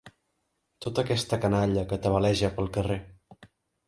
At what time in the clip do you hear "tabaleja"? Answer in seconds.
2.05-2.51